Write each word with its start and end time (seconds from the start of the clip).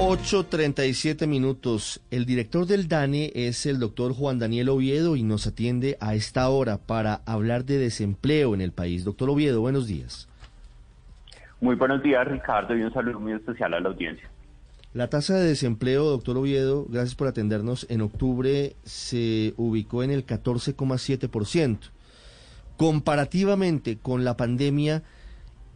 8.37 0.00 1.26
minutos. 1.26 2.00
El 2.10 2.24
director 2.24 2.64
del 2.64 2.88
DANE 2.88 3.32
es 3.34 3.66
el 3.66 3.78
doctor 3.78 4.14
Juan 4.14 4.38
Daniel 4.38 4.70
Oviedo 4.70 5.14
y 5.14 5.22
nos 5.22 5.46
atiende 5.46 5.98
a 6.00 6.14
esta 6.14 6.48
hora 6.48 6.78
para 6.78 7.20
hablar 7.26 7.66
de 7.66 7.76
desempleo 7.76 8.54
en 8.54 8.62
el 8.62 8.72
país. 8.72 9.04
Doctor 9.04 9.28
Oviedo, 9.28 9.60
buenos 9.60 9.86
días. 9.86 10.26
Muy 11.60 11.76
buenos 11.76 12.02
días, 12.02 12.26
Ricardo, 12.26 12.74
y 12.74 12.80
un 12.80 12.90
saludo 12.94 13.20
muy 13.20 13.34
especial 13.34 13.74
a 13.74 13.80
la 13.80 13.90
audiencia. 13.90 14.26
La 14.94 15.10
tasa 15.10 15.34
de 15.34 15.46
desempleo, 15.46 16.06
doctor 16.06 16.38
Oviedo, 16.38 16.86
gracias 16.88 17.14
por 17.14 17.28
atendernos, 17.28 17.86
en 17.90 18.00
octubre 18.00 18.76
se 18.84 19.52
ubicó 19.58 20.02
en 20.02 20.12
el 20.12 20.24
14,7%. 20.24 21.78
Comparativamente 22.78 23.98
con 23.98 24.24
la 24.24 24.38
pandemia, 24.38 25.02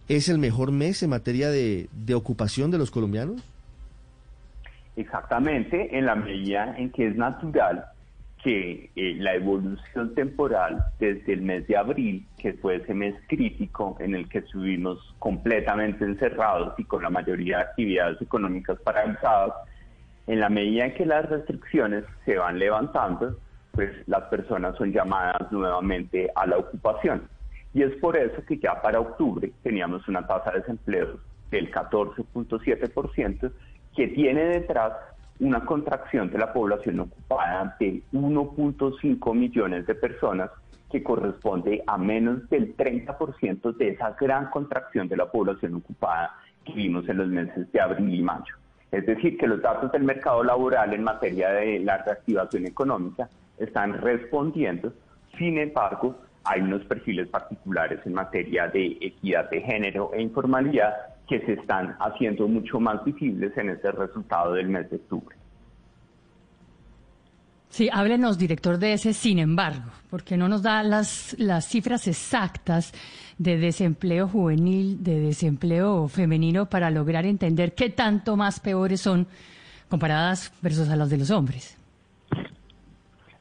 ¿es 0.09 0.31
el 0.31 0.39
mejor 0.39 0.72
mes 0.72 1.03
en 1.03 1.11
materia 1.11 1.50
de, 1.50 1.91
de 1.93 2.14
ocupación 2.14 2.71
de 2.71 2.79
los 2.79 2.91
colombianos? 2.91 3.43
Exactamente, 4.96 5.96
en 5.96 6.07
la 6.07 6.14
medida 6.14 6.75
en 6.79 6.90
que 6.90 7.08
es 7.08 7.16
natural 7.16 7.86
que 8.44 8.90
eh, 8.94 9.17
la 9.18 9.34
evolución 9.34 10.14
temporal 10.14 10.84
desde 11.00 11.32
el 11.32 11.43
mes 11.43 11.67
de 11.67 11.79
abril, 11.79 12.26
que 12.39 12.53
fue 12.53 12.76
ese 12.76 12.93
mes 12.93 13.14
crítico 13.26 13.96
en 14.00 14.14
el 14.14 14.29
que 14.29 14.39
estuvimos 14.39 14.98
completamente 15.18 16.04
encerrados 16.04 16.75
y 16.79 16.84
con 16.84 17.03
la 17.03 17.08
mayoría 17.08 17.57
de 17.57 17.62
actividades 17.62 18.20
económicas 18.20 18.79
paralizadas, 18.84 19.54
en 20.26 20.40
la 20.40 20.50
medida 20.50 20.84
en 20.84 20.95
que 20.95 21.06
las 21.06 21.29
restricciones 21.29 22.04
se 22.26 22.36
van 22.36 22.58
levantando, 22.58 23.39
pues 23.72 23.90
las 24.06 24.25
personas 24.25 24.76
son 24.76 24.92
llamadas 24.92 25.50
nuevamente 25.50 26.31
a 26.34 26.46
la 26.46 26.58
ocupación. 26.58 27.29
Y 27.72 27.82
es 27.82 27.95
por 27.96 28.17
eso 28.17 28.45
que 28.46 28.58
ya 28.58 28.81
para 28.81 29.00
octubre 29.00 29.50
teníamos 29.62 30.06
una 30.06 30.26
tasa 30.26 30.53
de 30.53 30.61
desempleo 30.61 31.18
del 31.50 31.72
14.7%, 31.72 33.53
que 33.94 34.08
tiene 34.08 34.45
detrás 34.45 34.92
una 35.41 35.64
contracción 35.64 36.31
de 36.31 36.39
la 36.39 36.53
población 36.53 37.00
ocupada 37.00 37.77
de 37.81 38.03
1.5 38.12 39.34
millones 39.34 39.86
de 39.86 39.95
personas, 39.95 40.51
que 40.91 41.03
corresponde 41.03 41.83
a 41.86 41.98
menos 41.98 42.48
del 42.51 42.77
30% 42.77 43.77
de 43.77 43.89
esa 43.89 44.11
gran 44.11 44.51
contracción 44.51 45.09
de 45.09 45.17
la 45.17 45.27
población 45.27 45.75
ocupada 45.75 46.36
que 46.64 46.73
vimos 46.73 47.09
en 47.09 47.17
los 47.19 47.28
meses 47.28 47.70
de 47.73 47.81
abril 47.81 48.14
y 48.14 48.23
mayo. 48.23 48.55
Es 48.92 49.05
decir, 49.05 49.36
que 49.36 49.48
los 49.48 49.61
datos 49.61 49.91
del 49.91 50.05
mercado 50.05 50.45
laboral 50.45 50.95
en 50.95 51.03
materia 51.03 51.51
de 51.51 51.81
la 51.81 51.98
reactivación 51.98 52.67
económica 52.67 53.29
están 53.58 53.95
respondiendo, 53.95 54.92
sin 55.36 55.58
embargo, 55.58 56.17
hay 56.45 56.61
unos 56.61 56.84
perfiles 56.84 57.27
particulares 57.29 57.98
en 58.05 58.14
materia 58.14 58.69
de 58.69 58.98
equidad 59.01 59.51
de 59.51 59.62
género 59.62 60.12
e 60.14 60.23
informalidad 60.23 60.95
que 61.28 61.41
se 61.47 61.55
están 61.55 61.97
haciendo 62.00 62.47
mucho 62.48 62.80
más 62.80 63.05
visibles 63.05 63.56
en 63.56 63.70
ese 63.70 63.91
resultado 63.92 64.55
del 64.55 64.69
mes 64.69 64.91
de 64.91 64.97
octubre. 64.97 65.36
Sí, 67.69 67.89
háblenos, 67.92 68.39
director 68.39 68.78
de 68.78 68.92
ese, 68.92 69.12
sin 69.12 69.41
embargo, 69.41 69.91
porque 70.08 70.36
no 70.36 70.48
nos 70.48 70.62
da 70.62 70.84
las, 70.84 71.34
las 71.41 71.67
cifras 71.67 72.06
exactas 72.06 72.92
de 73.36 73.58
desempleo 73.58 74.28
juvenil, 74.28 75.02
de 75.02 75.19
desempleo 75.19 76.06
femenino, 76.06 76.67
para 76.67 76.91
lograr 76.91 77.27
entender 77.27 77.75
qué 77.75 77.91
tanto 77.91 78.36
más 78.36 78.61
peores 78.61 79.00
son 79.00 79.27
comparadas 79.89 80.52
versus 80.62 80.89
a 80.89 80.95
las 80.95 81.11
de 81.11 81.19
los 81.19 81.30
hombres. 81.33 81.77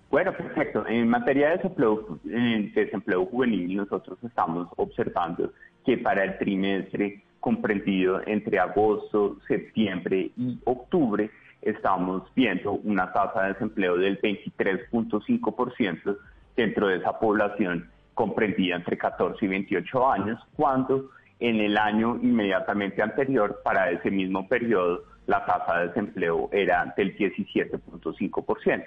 Bueno, 0.09 0.31
perfecto. 0.33 0.85
En 0.87 1.07
materia 1.09 1.49
de 1.49 1.57
desempleo, 1.57 2.19
desempleo 2.23 3.25
juvenil, 3.25 3.75
nosotros 3.75 4.17
estamos 4.23 4.67
observando 4.77 5.51
que 5.85 5.97
para 5.97 6.23
el 6.23 6.37
trimestre 6.37 7.23
comprendido 7.43 8.21
entre 8.25 8.57
agosto, 8.57 9.35
septiembre 9.49 10.31
y 10.37 10.57
octubre, 10.63 11.29
estamos 11.61 12.23
viendo 12.33 12.71
una 12.71 13.11
tasa 13.11 13.41
de 13.41 13.53
desempleo 13.53 13.97
del 13.97 14.17
23.5% 14.21 16.17
dentro 16.55 16.87
de 16.87 16.99
esa 16.99 17.19
población 17.19 17.89
comprendida 18.13 18.77
entre 18.77 18.97
14 18.97 19.43
y 19.43 19.49
28 19.49 20.09
años, 20.09 20.39
cuando 20.55 21.09
en 21.41 21.59
el 21.59 21.77
año 21.77 22.17
inmediatamente 22.21 23.01
anterior, 23.01 23.59
para 23.61 23.91
ese 23.91 24.09
mismo 24.09 24.47
periodo, 24.47 25.03
la 25.27 25.45
tasa 25.45 25.79
de 25.79 25.87
desempleo 25.89 26.47
era 26.53 26.93
del 26.95 27.13
17.5%. 27.17 28.85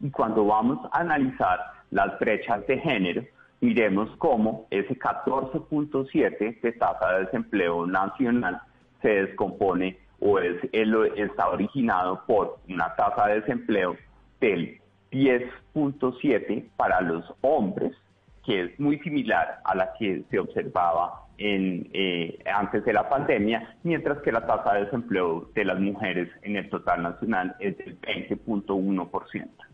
Y 0.00 0.10
cuando 0.10 0.44
vamos 0.44 0.80
a 0.90 0.98
analizar 0.98 1.60
las 1.92 2.18
brechas 2.18 2.66
de 2.66 2.78
género, 2.78 3.22
miremos 3.62 4.10
cómo 4.18 4.66
ese 4.70 4.98
14.7 4.98 6.60
de 6.60 6.72
tasa 6.72 7.12
de 7.12 7.24
desempleo 7.26 7.86
nacional 7.86 8.60
se 9.00 9.08
descompone 9.08 9.96
o 10.20 10.38
es, 10.40 10.56
está 10.72 11.48
originado 11.48 12.22
por 12.26 12.58
una 12.68 12.94
tasa 12.96 13.28
de 13.28 13.40
desempleo 13.40 13.96
del 14.40 14.80
10.7 15.12 16.64
para 16.76 17.00
los 17.00 17.24
hombres, 17.40 17.92
que 18.44 18.62
es 18.62 18.80
muy 18.80 18.98
similar 18.98 19.60
a 19.64 19.76
la 19.76 19.92
que 19.96 20.24
se 20.28 20.38
observaba 20.40 21.22
en, 21.38 21.88
eh, 21.92 22.38
antes 22.52 22.84
de 22.84 22.92
la 22.92 23.08
pandemia, 23.08 23.76
mientras 23.84 24.18
que 24.22 24.32
la 24.32 24.44
tasa 24.44 24.74
de 24.74 24.84
desempleo 24.86 25.48
de 25.54 25.64
las 25.64 25.78
mujeres 25.78 26.28
en 26.42 26.56
el 26.56 26.68
total 26.68 27.04
nacional 27.04 27.54
es 27.60 27.78
del 27.78 28.00
20.1% 28.00 29.71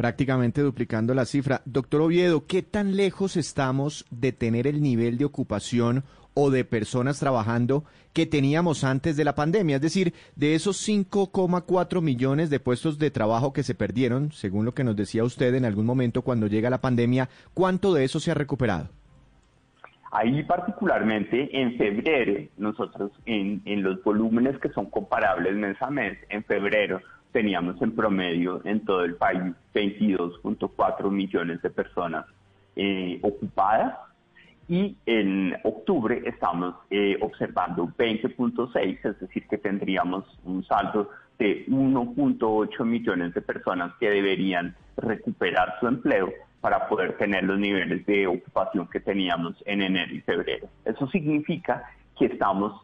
prácticamente 0.00 0.62
duplicando 0.62 1.12
la 1.12 1.26
cifra. 1.26 1.60
Doctor 1.66 2.00
Oviedo, 2.00 2.46
¿qué 2.46 2.62
tan 2.62 2.96
lejos 2.96 3.36
estamos 3.36 4.06
de 4.10 4.32
tener 4.32 4.66
el 4.66 4.80
nivel 4.80 5.18
de 5.18 5.26
ocupación 5.26 6.04
o 6.32 6.48
de 6.48 6.64
personas 6.64 7.18
trabajando 7.18 7.84
que 8.14 8.24
teníamos 8.24 8.82
antes 8.82 9.18
de 9.18 9.24
la 9.24 9.34
pandemia? 9.34 9.76
Es 9.76 9.82
decir, 9.82 10.14
de 10.36 10.54
esos 10.54 10.88
5,4 10.88 12.00
millones 12.00 12.48
de 12.48 12.60
puestos 12.60 12.98
de 12.98 13.10
trabajo 13.10 13.52
que 13.52 13.62
se 13.62 13.74
perdieron, 13.74 14.32
según 14.32 14.64
lo 14.64 14.72
que 14.72 14.84
nos 14.84 14.96
decía 14.96 15.22
usted 15.22 15.54
en 15.54 15.66
algún 15.66 15.84
momento 15.84 16.22
cuando 16.22 16.46
llega 16.46 16.70
la 16.70 16.80
pandemia, 16.80 17.28
¿cuánto 17.52 17.92
de 17.92 18.04
eso 18.04 18.20
se 18.20 18.30
ha 18.30 18.34
recuperado? 18.34 18.88
Ahí 20.12 20.42
particularmente 20.44 21.60
en 21.60 21.76
febrero, 21.76 22.48
nosotros 22.56 23.12
en, 23.26 23.60
en 23.66 23.82
los 23.82 24.02
volúmenes 24.02 24.58
que 24.60 24.70
son 24.70 24.86
comparables 24.86 25.54
mes 25.56 25.76
a 25.82 25.90
mes, 25.90 26.16
en 26.30 26.42
febrero 26.44 27.02
teníamos 27.32 27.80
en 27.82 27.94
promedio 27.94 28.60
en 28.64 28.84
todo 28.84 29.04
el 29.04 29.16
país 29.16 29.40
22.4 29.74 31.10
millones 31.10 31.62
de 31.62 31.70
personas 31.70 32.26
eh, 32.76 33.18
ocupadas 33.22 33.98
y 34.68 34.96
en 35.06 35.56
octubre 35.64 36.22
estamos 36.24 36.76
eh, 36.90 37.18
observando 37.20 37.88
20.6, 37.88 38.98
es 39.02 39.20
decir, 39.20 39.46
que 39.48 39.58
tendríamos 39.58 40.24
un 40.44 40.64
saldo 40.64 41.10
de 41.40 41.66
1.8 41.66 42.84
millones 42.84 43.34
de 43.34 43.40
personas 43.40 43.92
que 43.98 44.10
deberían 44.10 44.76
recuperar 44.96 45.74
su 45.80 45.88
empleo 45.88 46.32
para 46.60 46.88
poder 46.88 47.16
tener 47.16 47.44
los 47.44 47.58
niveles 47.58 48.06
de 48.06 48.26
ocupación 48.26 48.86
que 48.88 49.00
teníamos 49.00 49.56
en 49.66 49.82
enero 49.82 50.14
y 50.14 50.20
febrero. 50.20 50.68
Eso 50.84 51.08
significa 51.08 51.82
que 52.16 52.26
estamos 52.26 52.80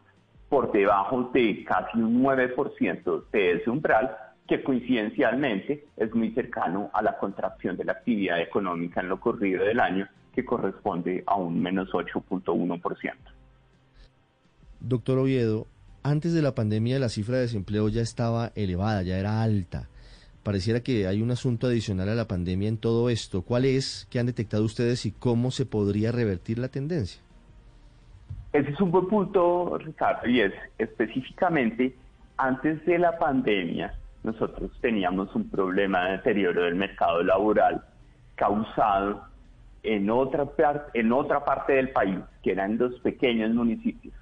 por 0.49 0.73
debajo 0.73 1.31
de 1.33 1.65
casi 1.65 1.99
un 1.99 2.23
9% 2.23 3.25
de 3.31 3.53
ese 3.53 3.71
umbral, 3.71 4.17
que 4.47 4.63
coincidencialmente 4.63 5.87
es 5.97 6.15
muy 6.15 6.31
cercano 6.33 6.91
a 6.93 7.03
la 7.03 7.19
contracción 7.19 7.77
de 7.77 7.85
la 7.85 7.93
actividad 7.93 8.41
económica 8.41 9.01
en 9.01 9.09
lo 9.09 9.19
corrido 9.19 9.65
del 9.65 9.81
año, 9.81 10.09
que 10.33 10.45
corresponde 10.45 11.25
a 11.27 11.37
un 11.37 11.61
menos 11.61 11.91
8.1%. 11.91 13.15
Doctor 14.81 15.19
Oviedo, 15.19 15.67
antes 16.03 16.33
de 16.33 16.43
la 16.43 16.55
pandemia 16.55 16.99
la 16.99 17.09
cifra 17.09 17.37
de 17.37 17.43
desempleo 17.43 17.89
ya 17.89 18.03
estaba 18.03 18.53
elevada, 18.55 19.03
ya 19.03 19.19
era 19.19 19.43
alta. 19.43 19.89
Pareciera 20.45 20.81
que 20.81 21.09
hay 21.09 21.23
un 21.23 21.33
asunto 21.33 21.67
adicional 21.67 22.09
a 22.09 22.15
la 22.15 22.29
pandemia 22.29 22.69
en 22.69 22.79
todo 22.79 23.11
esto. 23.11 23.43
¿Cuál 23.43 23.65
es? 23.65 24.07
¿Qué 24.11 24.21
han 24.21 24.27
detectado 24.27 24.63
ustedes 24.63 25.05
y 25.05 25.11
cómo 25.11 25.51
se 25.51 25.67
podría 25.67 26.13
revertir 26.13 26.59
la 26.59 26.69
tendencia? 26.69 27.21
Ese 28.53 28.71
es 28.71 28.81
un 28.81 28.93
buen 28.93 29.09
punto, 29.09 29.77
Ricardo, 29.79 30.29
y 30.29 30.41
es 30.41 30.53
específicamente 30.79 31.97
antes 32.37 32.85
de 32.87 32.99
la 32.99 33.19
pandemia, 33.19 33.93
nosotros 34.27 34.73
teníamos 34.81 35.33
un 35.37 35.49
problema 35.49 36.05
de 36.05 36.13
deterioro 36.19 36.65
del 36.65 36.75
mercado 36.75 37.23
laboral 37.23 37.83
causado 38.35 39.23
en 39.85 40.11
otra, 40.11 40.49
en 40.95 41.13
otra 41.13 41.45
parte 41.45 41.75
del 41.75 41.91
país, 41.91 42.19
que 42.43 42.51
eran 42.51 42.77
los 42.77 42.99
pequeños 43.01 43.55
municipios. 43.55 44.13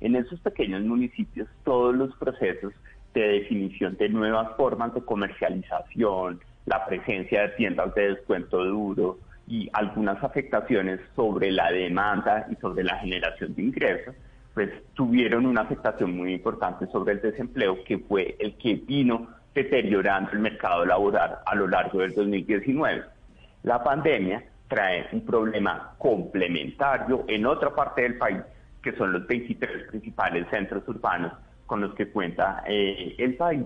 En 0.00 0.16
esos 0.16 0.40
pequeños 0.40 0.82
municipios, 0.82 1.48
todos 1.62 1.94
los 1.94 2.14
procesos 2.16 2.72
de 3.14 3.20
definición 3.20 3.96
de 3.96 4.08
nuevas 4.08 4.56
formas 4.56 4.92
de 4.92 5.02
comercialización, 5.02 6.40
la 6.66 6.84
presencia 6.84 7.42
de 7.42 7.48
tiendas 7.50 7.94
de 7.94 8.08
descuento 8.08 8.64
duro 8.64 9.18
y 9.46 9.70
algunas 9.72 10.22
afectaciones 10.22 10.98
sobre 11.14 11.52
la 11.52 11.70
demanda 11.70 12.46
y 12.50 12.56
sobre 12.56 12.82
la 12.82 12.98
generación 12.98 13.54
de 13.54 13.62
ingresos, 13.62 14.14
pues 14.52 14.70
tuvieron 14.94 15.46
una 15.46 15.62
afectación 15.62 16.16
muy 16.16 16.34
importante 16.34 16.86
sobre 16.88 17.12
el 17.12 17.20
desempleo, 17.20 17.84
que 17.84 17.98
fue 17.98 18.36
el 18.40 18.56
que 18.56 18.74
vino 18.74 19.28
deteriorando 19.54 20.32
el 20.32 20.40
mercado 20.40 20.84
laboral 20.84 21.38
a 21.46 21.54
lo 21.54 21.68
largo 21.68 22.00
del 22.00 22.14
2019. 22.14 23.02
La 23.62 23.82
pandemia 23.82 24.44
trae 24.68 25.06
un 25.12 25.24
problema 25.24 25.94
complementario 25.98 27.24
en 27.28 27.46
otra 27.46 27.74
parte 27.74 28.02
del 28.02 28.18
país, 28.18 28.40
que 28.82 28.92
son 28.92 29.12
los 29.12 29.26
23 29.26 29.88
principales 29.88 30.46
centros 30.50 30.86
urbanos, 30.88 31.32
con 31.66 31.80
los 31.80 31.94
que 31.94 32.08
cuenta 32.08 32.64
eh, 32.66 33.14
el 33.18 33.36
país 33.36 33.64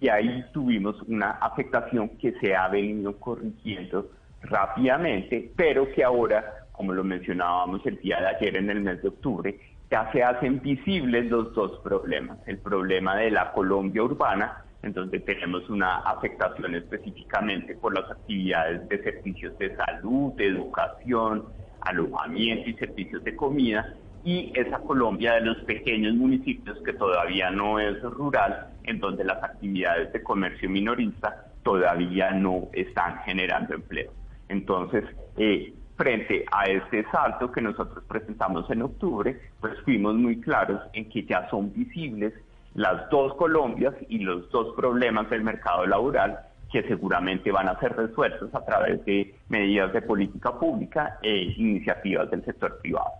y 0.00 0.08
ahí 0.08 0.44
tuvimos 0.52 1.00
una 1.02 1.32
afectación 1.32 2.10
que 2.18 2.32
se 2.40 2.54
ha 2.54 2.68
venido 2.68 3.18
corrigiendo 3.18 4.10
rápidamente, 4.42 5.50
pero 5.56 5.90
que 5.90 6.04
ahora, 6.04 6.66
como 6.72 6.92
lo 6.92 7.02
mencionábamos 7.02 7.84
el 7.86 7.98
día 7.98 8.20
de 8.20 8.26
ayer 8.28 8.56
en 8.56 8.70
el 8.70 8.80
mes 8.80 9.02
de 9.02 9.08
octubre, 9.08 9.58
ya 9.90 10.10
se 10.12 10.22
hacen 10.22 10.60
visibles 10.60 11.26
los 11.30 11.52
dos 11.54 11.80
problemas. 11.82 12.38
El 12.46 12.58
problema 12.58 13.16
de 13.16 13.30
la 13.30 13.52
Colombia 13.52 14.02
urbana, 14.02 14.64
en 14.82 14.92
donde 14.92 15.20
tenemos 15.20 15.68
una 15.68 15.98
afectación 15.98 16.74
específicamente 16.74 17.74
por 17.76 17.94
las 17.94 18.10
actividades 18.10 18.88
de 18.88 19.02
servicios 19.02 19.58
de 19.58 19.76
salud, 19.76 20.32
de 20.34 20.46
educación, 20.46 21.46
alojamiento 21.80 22.70
y 22.70 22.74
servicios 22.74 23.24
de 23.24 23.34
comida, 23.34 23.94
y 24.24 24.52
esa 24.54 24.78
Colombia 24.80 25.34
de 25.34 25.42
los 25.42 25.58
pequeños 25.58 26.14
municipios 26.14 26.78
que 26.84 26.92
todavía 26.92 27.50
no 27.50 27.78
es 27.78 28.00
rural, 28.02 28.68
en 28.84 29.00
donde 29.00 29.24
las 29.24 29.42
actividades 29.42 30.12
de 30.12 30.22
comercio 30.22 30.68
minorista 30.68 31.46
todavía 31.62 32.30
no 32.32 32.68
están 32.72 33.18
generando 33.24 33.74
empleo. 33.74 34.12
Entonces, 34.48 35.04
eh, 35.36 35.72
frente 35.96 36.44
a 36.52 36.64
este 36.64 37.04
salto 37.10 37.50
que 37.50 37.60
nosotros 37.60 38.04
presentamos 38.08 38.70
en 38.70 38.82
octubre, 38.82 39.38
pues 39.60 39.74
fuimos 39.84 40.14
muy 40.14 40.40
claros 40.40 40.80
en 40.92 41.08
que 41.08 41.24
ya 41.24 41.48
son 41.50 41.72
visibles 41.72 42.32
las 42.74 43.08
dos 43.10 43.34
Colombias 43.34 43.94
y 44.08 44.18
los 44.18 44.50
dos 44.50 44.74
problemas 44.76 45.28
del 45.30 45.42
mercado 45.42 45.86
laboral 45.86 46.38
que 46.70 46.82
seguramente 46.82 47.50
van 47.50 47.68
a 47.68 47.78
ser 47.80 47.96
resueltos 47.96 48.54
a 48.54 48.64
través 48.64 49.04
de 49.04 49.34
medidas 49.48 49.92
de 49.92 50.02
política 50.02 50.58
pública 50.58 51.18
e 51.22 51.54
iniciativas 51.56 52.30
del 52.30 52.44
sector 52.44 52.78
privado. 52.80 53.10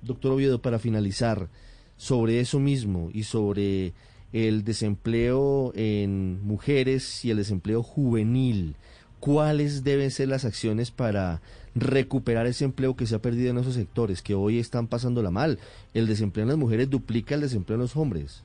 Doctor 0.00 0.32
Oviedo, 0.32 0.60
para 0.62 0.78
finalizar, 0.78 1.48
sobre 1.96 2.40
eso 2.40 2.58
mismo 2.58 3.10
y 3.12 3.24
sobre 3.24 3.92
el 4.32 4.64
desempleo 4.64 5.72
en 5.74 6.44
mujeres 6.46 7.24
y 7.24 7.30
el 7.30 7.38
desempleo 7.38 7.82
juvenil, 7.82 8.76
¿cuáles 9.20 9.84
deben 9.84 10.10
ser 10.10 10.28
las 10.28 10.44
acciones 10.44 10.90
para 10.90 11.40
recuperar 11.74 12.46
ese 12.46 12.64
empleo 12.64 12.96
que 12.96 13.06
se 13.06 13.14
ha 13.14 13.22
perdido 13.22 13.50
en 13.50 13.58
esos 13.58 13.74
sectores 13.74 14.22
que 14.22 14.34
hoy 14.34 14.58
están 14.58 14.86
pasándola 14.86 15.30
mal? 15.30 15.58
El 15.94 16.06
desempleo 16.06 16.44
en 16.44 16.50
las 16.50 16.58
mujeres 16.58 16.90
duplica 16.90 17.34
el 17.34 17.42
desempleo 17.42 17.76
en 17.76 17.82
los 17.82 17.96
hombres. 17.96 18.44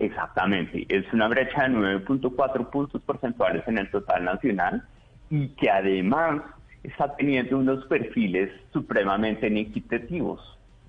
Exactamente, 0.00 0.86
es 0.88 1.04
una 1.12 1.28
brecha 1.28 1.68
de 1.68 1.76
9.4 1.76 2.70
puntos 2.70 3.02
porcentuales 3.02 3.62
en 3.68 3.76
el 3.76 3.90
total 3.90 4.24
nacional 4.24 4.82
y 5.28 5.48
que 5.48 5.68
además 5.68 6.40
está 6.82 7.14
teniendo 7.16 7.58
unos 7.58 7.84
perfiles 7.84 8.50
supremamente 8.72 9.48
inequitativos. 9.48 10.40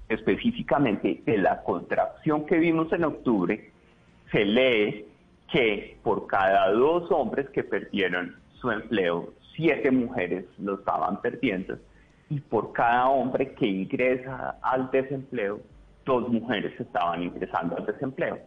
Específicamente 0.07 1.21
de 1.25 1.37
la 1.37 1.61
contracción 1.61 2.45
que 2.45 2.57
vimos 2.57 2.91
en 2.93 3.03
octubre, 3.03 3.69
se 4.31 4.45
lee 4.45 5.05
que 5.51 5.97
por 6.03 6.27
cada 6.27 6.71
dos 6.71 7.11
hombres 7.11 7.49
que 7.49 7.65
perdieron 7.65 8.37
su 8.61 8.71
empleo, 8.71 9.33
siete 9.57 9.91
mujeres 9.91 10.45
lo 10.57 10.75
estaban 10.75 11.19
perdiendo 11.19 11.77
y 12.29 12.39
por 12.39 12.71
cada 12.71 13.09
hombre 13.09 13.55
que 13.55 13.67
ingresa 13.67 14.57
al 14.61 14.89
desempleo, 14.89 15.59
dos 16.05 16.29
mujeres 16.29 16.79
estaban 16.79 17.23
ingresando 17.23 17.75
al 17.75 17.85
desempleo. 17.85 18.39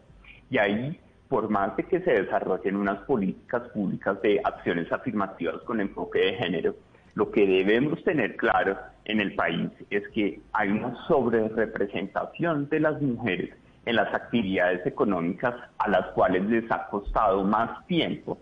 Y 0.51 0.59
ahí, 0.59 1.01
por 1.29 1.49
más 1.49 1.77
de 1.77 1.85
que 1.85 2.01
se 2.01 2.23
desarrollen 2.23 2.77
unas 2.77 2.99
políticas 3.05 3.63
públicas 3.71 4.21
de 4.23 4.41
acciones 4.45 4.91
afirmativas 4.93 5.63
con 5.63 5.81
enfoque 5.81 6.19
de 6.21 6.35
género, 6.35 6.75
lo 7.15 7.31
que 7.31 7.47
debemos 7.47 8.03
tener 8.03 8.37
claro 8.37 8.77
en 9.05 9.21
el 9.21 9.35
país 9.35 9.71
es 9.91 10.07
que 10.09 10.41
hay 10.53 10.71
una 10.71 10.95
sobrerepresentación 11.07 12.69
de 12.69 12.81
las 12.81 13.01
mujeres 13.01 13.55
en 13.87 13.97
las 13.97 14.13
actividades 14.13 14.85
económicas 14.87 15.55
a 15.79 15.89
las 15.89 16.07
cuales 16.09 16.45
les 16.47 16.71
ha 16.71 16.87
costado 16.87 17.45
más 17.45 17.87
tiempo 17.87 18.39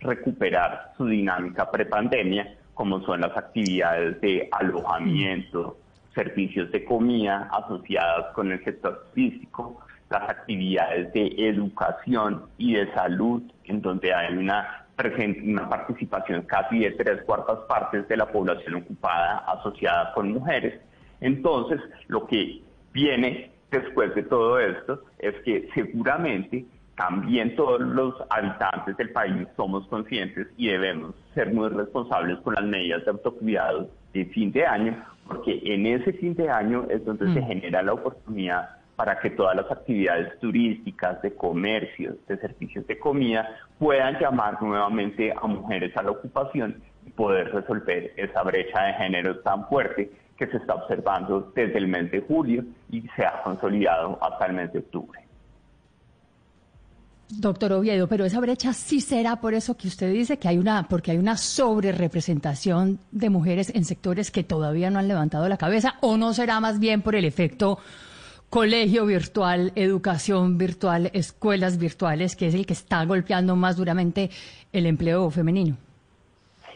recuperar 0.00 0.92
su 0.96 1.06
dinámica 1.06 1.70
prepandemia, 1.70 2.56
como 2.74 3.00
son 3.06 3.22
las 3.22 3.36
actividades 3.36 4.20
de 4.20 4.48
alojamiento, 4.52 5.78
servicios 6.14 6.70
de 6.72 6.84
comida 6.84 7.48
asociadas 7.52 8.32
con 8.34 8.52
el 8.52 8.62
sector 8.64 9.06
físico, 9.14 9.80
las 10.10 10.28
actividades 10.28 11.12
de 11.12 11.34
educación 11.36 12.44
y 12.58 12.74
de 12.74 12.92
salud, 12.94 13.42
en 13.64 13.80
donde 13.80 14.12
hay 14.12 14.36
una 14.36 14.84
una 15.44 15.68
participación 15.68 16.42
casi 16.42 16.78
de 16.78 16.92
tres 16.92 17.22
cuartas 17.22 17.58
partes 17.68 18.06
de 18.08 18.16
la 18.16 18.30
población 18.30 18.76
ocupada 18.76 19.38
asociada 19.38 20.12
con 20.14 20.32
mujeres. 20.32 20.80
Entonces, 21.20 21.80
lo 22.06 22.26
que 22.26 22.62
viene 22.92 23.50
después 23.70 24.14
de 24.14 24.22
todo 24.22 24.58
esto 24.60 25.02
es 25.18 25.34
que 25.44 25.68
seguramente 25.74 26.64
también 26.96 27.56
todos 27.56 27.80
los 27.80 28.14
habitantes 28.30 28.96
del 28.96 29.10
país 29.10 29.48
somos 29.56 29.86
conscientes 29.88 30.46
y 30.56 30.68
debemos 30.68 31.14
ser 31.34 31.52
muy 31.52 31.68
responsables 31.68 32.38
con 32.40 32.54
las 32.54 32.64
medidas 32.64 33.04
de 33.04 33.10
autocuidado 33.10 33.90
de 34.12 34.26
fin 34.26 34.52
de 34.52 34.64
año, 34.64 35.04
porque 35.26 35.60
en 35.64 35.86
ese 35.86 36.12
fin 36.12 36.36
de 36.36 36.48
año 36.48 36.86
es 36.88 37.04
donde 37.04 37.32
se 37.34 37.40
mm. 37.40 37.46
genera 37.46 37.82
la 37.82 37.94
oportunidad 37.94 38.83
para 38.96 39.18
que 39.18 39.30
todas 39.30 39.56
las 39.56 39.70
actividades 39.70 40.38
turísticas, 40.38 41.20
de 41.22 41.34
comercio, 41.34 42.16
de 42.28 42.36
servicios 42.38 42.86
de 42.86 42.98
comida 42.98 43.48
puedan 43.78 44.18
llamar 44.20 44.62
nuevamente 44.62 45.32
a 45.32 45.46
mujeres 45.46 45.96
a 45.96 46.02
la 46.02 46.12
ocupación 46.12 46.82
y 47.06 47.10
poder 47.10 47.52
resolver 47.52 48.12
esa 48.16 48.42
brecha 48.42 48.82
de 48.84 48.92
género 48.94 49.40
tan 49.40 49.66
fuerte 49.68 50.10
que 50.36 50.46
se 50.46 50.56
está 50.56 50.74
observando 50.74 51.52
desde 51.54 51.78
el 51.78 51.88
mes 51.88 52.10
de 52.10 52.20
julio 52.20 52.64
y 52.90 53.02
se 53.16 53.24
ha 53.24 53.42
consolidado 53.42 54.18
hasta 54.20 54.46
el 54.46 54.52
mes 54.54 54.72
de 54.72 54.78
octubre. 54.80 55.20
Doctor 57.28 57.72
Oviedo, 57.72 58.06
pero 58.06 58.24
esa 58.24 58.38
brecha 58.38 58.72
sí 58.72 59.00
será 59.00 59.36
por 59.36 59.54
eso 59.54 59.76
que 59.76 59.88
usted 59.88 60.12
dice 60.12 60.38
que 60.38 60.48
hay 60.48 60.58
una, 60.58 60.86
porque 60.88 61.10
hay 61.10 61.16
una 61.16 61.36
sobrerepresentación 61.36 63.00
de 63.10 63.30
mujeres 63.30 63.72
en 63.74 63.84
sectores 63.84 64.30
que 64.30 64.44
todavía 64.44 64.90
no 64.90 64.98
han 64.98 65.08
levantado 65.08 65.48
la 65.48 65.56
cabeza, 65.56 65.96
o 66.00 66.16
no 66.16 66.32
será 66.34 66.60
más 66.60 66.78
bien 66.78 67.02
por 67.02 67.14
el 67.16 67.24
efecto 67.24 67.78
colegio 68.50 69.06
virtual, 69.06 69.72
educación 69.74 70.58
virtual, 70.58 71.10
escuelas 71.12 71.78
virtuales, 71.78 72.36
que 72.36 72.46
es 72.46 72.54
el 72.54 72.66
que 72.66 72.72
está 72.72 73.04
golpeando 73.04 73.56
más 73.56 73.76
duramente 73.76 74.30
el 74.72 74.86
empleo 74.86 75.30
femenino. 75.30 75.76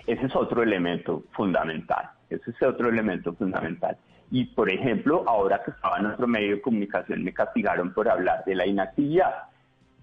Ese 0.06 0.26
es 0.26 0.35
otro 0.35 0.62
elemento 0.62 1.23
fundamental, 1.32 2.11
ese 2.31 2.50
es 2.50 2.62
otro 2.62 2.88
elemento 2.88 3.32
fundamental. 3.35 3.97
Y, 4.31 4.44
por 4.44 4.70
ejemplo, 4.70 5.25
ahora 5.26 5.62
que 5.65 5.70
estaba 5.70 5.99
en 5.99 6.06
otro 6.06 6.26
medio 6.26 6.56
de 6.56 6.61
comunicación, 6.61 7.25
me 7.25 7.32
castigaron 7.32 7.93
por 7.93 8.08
hablar 8.08 8.44
de 8.44 8.55
la 8.55 8.67
inactividad. 8.67 9.44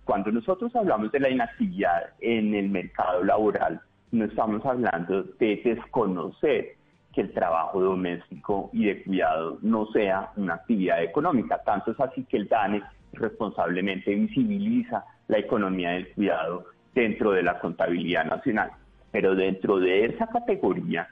Cuando 0.03 0.31
nosotros 0.31 0.75
hablamos 0.75 1.11
de 1.11 1.19
la 1.19 1.29
inactividad 1.29 2.11
en 2.21 2.53
el 2.55 2.69
mercado 2.69 3.23
laboral, 3.23 3.81
no 4.11 4.25
estamos 4.25 4.65
hablando 4.65 5.23
de 5.23 5.61
desconocer 5.63 6.75
que 7.15 7.21
el 7.21 7.31
trabajo 7.31 7.79
doméstico 7.79 8.69
y 8.73 8.87
de 8.87 9.01
cuidado 9.03 9.57
no 9.61 9.87
sea 9.93 10.31
una 10.35 10.55
actividad 10.55 11.01
económica. 11.01 11.63
Tanto 11.63 11.91
es 11.91 11.99
así 12.01 12.25
que 12.25 12.35
el 12.35 12.49
DANE 12.49 12.83
responsablemente 13.13 14.13
visibiliza 14.13 15.05
la 15.29 15.37
economía 15.37 15.91
del 15.91 16.09
cuidado 16.09 16.65
dentro 16.93 17.31
de 17.31 17.43
la 17.43 17.57
contabilidad 17.59 18.25
nacional. 18.25 18.71
Pero 19.11 19.33
dentro 19.33 19.79
de 19.79 20.05
esa 20.05 20.27
categoría 20.27 21.07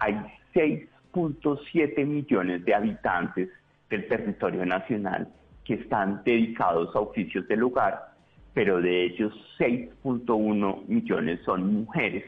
hay 0.00 0.16
6.7 0.52 2.04
millones 2.04 2.64
de 2.64 2.74
habitantes 2.74 3.48
del 3.88 4.08
territorio 4.08 4.66
nacional 4.66 5.28
que 5.64 5.74
están 5.74 6.22
dedicados 6.24 6.94
a 6.96 6.98
oficios 6.98 7.46
del 7.46 7.62
hogar, 7.62 8.12
pero 8.54 8.80
de 8.80 9.04
ellos 9.04 9.32
6.1 9.58 10.86
millones 10.88 11.40
son 11.44 11.72
mujeres 11.72 12.24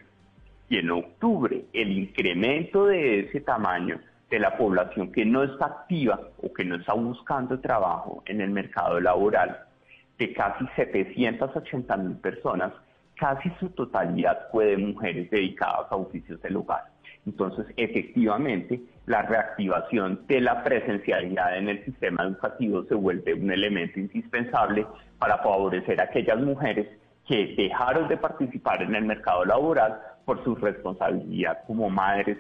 y 0.68 0.78
en 0.78 0.90
octubre 0.90 1.64
el 1.72 1.92
incremento 1.92 2.86
de 2.86 3.20
ese 3.20 3.40
tamaño 3.40 4.00
de 4.30 4.38
la 4.40 4.56
población 4.56 5.12
que 5.12 5.24
no 5.24 5.44
está 5.44 5.66
activa 5.66 6.20
o 6.42 6.52
que 6.52 6.64
no 6.64 6.76
está 6.76 6.94
buscando 6.94 7.60
trabajo 7.60 8.22
en 8.26 8.40
el 8.40 8.50
mercado 8.50 9.00
laboral, 9.00 9.60
de 10.18 10.32
casi 10.32 10.66
780 10.74 11.96
mil 11.98 12.16
personas, 12.16 12.72
casi 13.16 13.50
su 13.60 13.68
totalidad 13.70 14.48
fue 14.50 14.66
de 14.66 14.76
mujeres 14.78 15.30
dedicadas 15.30 15.86
a 15.90 15.96
oficios 15.96 16.40
del 16.42 16.56
hogar. 16.56 16.84
Entonces, 17.26 17.66
efectivamente, 17.76 18.80
la 19.06 19.22
reactivación 19.22 20.26
de 20.26 20.40
la 20.40 20.62
presencialidad 20.62 21.58
en 21.58 21.68
el 21.68 21.84
sistema 21.84 22.22
educativo 22.24 22.84
se 22.84 22.94
vuelve 22.94 23.34
un 23.34 23.50
elemento 23.50 23.98
indispensable 23.98 24.86
para 25.18 25.38
favorecer 25.38 26.00
a 26.00 26.04
aquellas 26.04 26.38
mujeres 26.38 26.88
que 27.26 27.54
dejaron 27.56 28.08
de 28.08 28.16
participar 28.16 28.82
en 28.82 28.94
el 28.94 29.04
mercado 29.04 29.44
laboral 29.44 29.98
por 30.24 30.42
su 30.44 30.54
responsabilidad 30.54 31.58
como 31.66 31.90
madres 31.90 32.38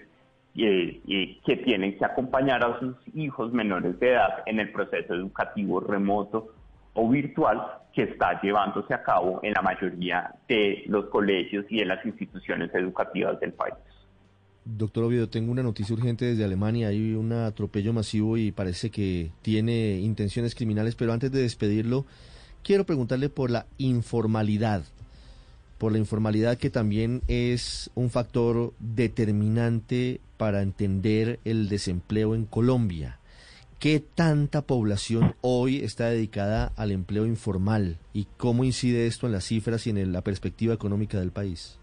eh, 0.56 1.00
que 1.44 1.56
tienen 1.56 1.98
que 1.98 2.04
acompañar 2.04 2.64
a 2.64 2.78
sus 2.80 2.96
hijos 3.14 3.52
menores 3.52 3.98
de 4.00 4.12
edad 4.12 4.42
en 4.46 4.60
el 4.60 4.72
proceso 4.72 5.14
educativo 5.14 5.80
remoto 5.80 6.54
o 6.94 7.08
virtual 7.08 7.62
que 7.92 8.04
está 8.04 8.40
llevándose 8.40 8.94
a 8.94 9.02
cabo 9.02 9.40
en 9.42 9.52
la 9.52 9.62
mayoría 9.62 10.34
de 10.48 10.84
los 10.86 11.06
colegios 11.06 11.66
y 11.68 11.78
de 11.78 11.84
las 11.84 12.04
instituciones 12.06 12.74
educativas 12.74 13.38
del 13.40 13.52
país. 13.52 13.74
Doctor 14.64 15.04
Oviedo, 15.04 15.28
tengo 15.28 15.52
una 15.52 15.62
noticia 15.62 15.94
urgente 15.94 16.24
desde 16.24 16.44
Alemania. 16.44 16.88
Hay 16.88 17.14
un 17.14 17.32
atropello 17.32 17.92
masivo 17.92 18.36
y 18.36 18.50
parece 18.50 18.90
que 18.90 19.30
tiene 19.42 19.98
intenciones 19.98 20.54
criminales, 20.54 20.96
pero 20.96 21.12
antes 21.12 21.30
de 21.30 21.42
despedirlo, 21.42 22.04
quiero 22.66 22.84
preguntarle 22.84 23.28
por 23.28 23.52
la 23.52 23.66
informalidad, 23.78 24.82
por 25.78 25.92
la 25.92 25.98
informalidad 25.98 26.58
que 26.58 26.68
también 26.68 27.22
es 27.28 27.92
un 27.94 28.10
factor 28.10 28.72
determinante 28.80 30.20
para 30.36 30.62
entender 30.62 31.38
el 31.44 31.68
desempleo 31.68 32.34
en 32.34 32.44
Colombia. 32.44 33.18
¿Qué 33.78 34.00
tanta 34.00 34.62
población 34.62 35.36
hoy 35.42 35.84
está 35.84 36.06
dedicada 36.06 36.72
al 36.76 36.90
empleo 36.90 37.24
informal 37.24 37.98
y 38.12 38.26
cómo 38.36 38.64
incide 38.64 39.06
esto 39.06 39.26
en 39.26 39.32
las 39.32 39.44
cifras 39.44 39.86
y 39.86 39.90
en 39.90 40.12
la 40.12 40.22
perspectiva 40.22 40.74
económica 40.74 41.20
del 41.20 41.30
país? 41.30 41.78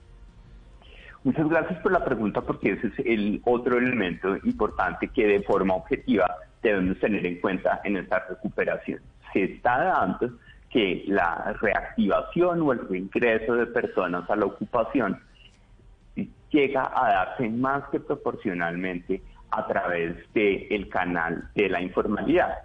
Muchas 1.23 1.47
gracias 1.47 1.79
por 1.81 1.93
la 1.93 2.03
pregunta 2.03 2.41
porque 2.41 2.73
ese 2.73 2.87
es 2.87 2.93
el 3.05 3.41
otro 3.45 3.77
elemento 3.77 4.35
importante 4.43 5.07
que 5.07 5.27
de 5.27 5.43
forma 5.43 5.75
objetiva 5.75 6.25
debemos 6.61 6.99
tener 6.99 7.25
en 7.25 7.39
cuenta 7.39 7.79
en 7.85 7.95
esta 7.95 8.25
recuperación. 8.27 8.99
Se 9.31 9.43
está 9.45 9.81
dando 9.81 10.42
que 10.73 11.05
la 11.07 11.55
reactivación 11.61 12.61
o 12.63 12.73
el 12.73 12.89
reingreso 12.89 13.53
de 13.53 13.67
personas 13.67 14.27
a 14.27 14.35
la 14.35 14.45
ocupación 14.45 15.21
llega 16.49 16.91
a 16.93 17.13
darse 17.13 17.47
más 17.49 17.83
que 17.91 17.99
proporcionalmente 17.99 19.21
a 19.51 19.67
través 19.67 20.15
del 20.33 20.89
canal 20.89 21.47
de 21.53 21.69
la 21.69 21.79
informalidad. 21.79 22.57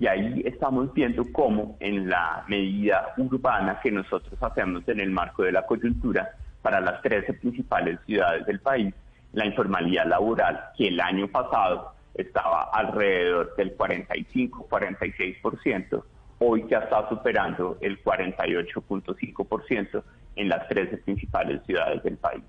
Y 0.00 0.08
ahí 0.08 0.42
estamos 0.44 0.92
viendo 0.92 1.22
cómo 1.32 1.76
en 1.78 2.10
la 2.10 2.44
medida 2.48 3.14
urbana 3.16 3.78
que 3.80 3.92
nosotros 3.92 4.42
hacemos 4.42 4.82
en 4.88 4.98
el 4.98 5.10
marco 5.10 5.44
de 5.44 5.52
la 5.52 5.64
coyuntura 5.64 6.30
para 6.62 6.80
las 6.80 7.00
13 7.02 7.34
principales 7.34 8.00
ciudades 8.06 8.44
del 8.46 8.58
país, 8.58 8.92
la 9.32 9.46
informalidad 9.46 10.06
laboral, 10.06 10.60
que 10.76 10.88
el 10.88 11.00
año 11.00 11.28
pasado 11.28 11.92
estaba 12.14 12.70
alrededor 12.72 13.54
del 13.56 13.78
45-46%, 13.78 16.02
hoy 16.44 16.66
ya 16.68 16.78
está 16.78 17.08
superando 17.08 17.78
el 17.80 18.02
48.5% 18.02 20.02
en 20.36 20.48
las 20.48 20.68
13 20.68 20.98
principales 20.98 21.62
ciudades 21.64 22.02
del 22.02 22.16
país. 22.16 22.42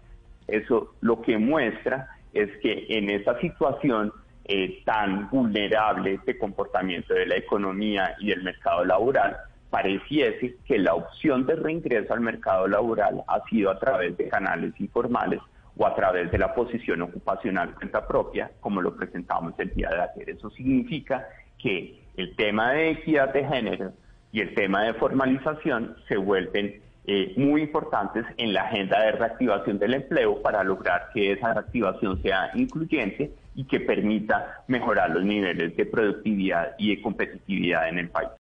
Eso 0.47 0.95
lo 1.01 1.21
que 1.21 1.37
muestra 1.37 2.09
es 2.33 2.49
que 2.61 2.87
en 2.89 3.11
esa 3.11 3.39
situación 3.39 4.11
eh, 4.45 4.81
tan 4.83 5.29
vulnerable 5.29 6.19
de 6.25 6.37
comportamiento 6.37 7.13
de 7.13 7.27
la 7.27 7.37
economía 7.37 8.15
y 8.19 8.27
del 8.29 8.43
mercado 8.43 8.83
laboral, 8.83 9.37
pareciese 9.69 10.57
que 10.65 10.79
la 10.79 10.95
opción 10.95 11.45
de 11.45 11.55
reingreso 11.55 12.13
al 12.13 12.19
mercado 12.21 12.67
laboral 12.67 13.23
ha 13.27 13.41
sido 13.49 13.71
a 13.71 13.79
través 13.79 14.17
de 14.17 14.27
canales 14.27 14.73
informales 14.79 15.39
o 15.77 15.87
a 15.87 15.95
través 15.95 16.29
de 16.31 16.37
la 16.37 16.53
posición 16.53 17.03
ocupacional 17.03 17.73
cuenta 17.75 18.05
propia, 18.05 18.51
como 18.59 18.81
lo 18.81 18.93
presentamos 18.95 19.53
el 19.57 19.73
día 19.73 19.89
de 19.89 20.01
ayer. 20.01 20.31
Eso 20.31 20.49
significa 20.51 21.25
que 21.57 22.02
el 22.17 22.35
tema 22.35 22.71
de 22.71 22.91
equidad 22.91 23.33
de 23.33 23.45
género 23.45 23.93
y 24.31 24.41
el 24.41 24.53
tema 24.55 24.83
de 24.83 24.93
formalización 24.95 25.95
se 26.07 26.17
vuelven 26.17 26.81
eh, 27.05 27.33
muy 27.35 27.61
importantes 27.61 28.25
en 28.37 28.53
la 28.53 28.63
agenda 28.63 29.01
de 29.01 29.11
reactivación 29.11 29.77
del 29.77 29.95
empleo 29.95 30.41
para 30.41 30.63
lograr 30.63 31.09
que 31.13 31.33
esa 31.33 31.53
reactivación 31.53 32.21
sea 32.21 32.51
incluyente 32.55 33.31
y 33.55 33.65
que 33.65 33.81
permita 33.81 34.63
mejorar 34.67 35.09
los 35.09 35.23
niveles 35.23 35.75
de 35.75 35.85
productividad 35.85 36.75
y 36.77 36.95
de 36.95 37.01
competitividad 37.01 37.89
en 37.89 37.99
el 37.99 38.09
país. 38.09 38.29